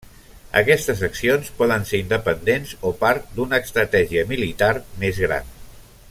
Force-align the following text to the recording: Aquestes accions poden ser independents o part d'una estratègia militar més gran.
Aquestes 0.61 1.01
accions 1.07 1.51
poden 1.59 1.85
ser 1.89 1.99
independents 2.05 2.73
o 2.91 2.95
part 3.05 3.29
d'una 3.37 3.61
estratègia 3.67 4.27
militar 4.35 4.75
més 5.05 5.21
gran. 5.27 5.55